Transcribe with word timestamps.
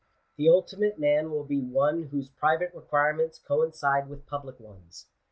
The 0.35 0.49
ultimate 0.49 0.97
man 0.97 1.29
will 1.29 1.43
be 1.43 1.61
one 1.61 2.05
whose 2.05 2.27
private 2.27 2.73
require 2.73 3.13
ments 3.13 3.37
coincide 3.37 4.09
with 4.09 4.25
public 4.25 4.59
ones. 4.59 5.05